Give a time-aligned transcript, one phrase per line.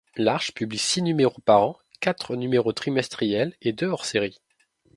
[0.15, 4.41] L'Arche publie six numéros par an, quatre numéros trimestriels et deux hors-séries.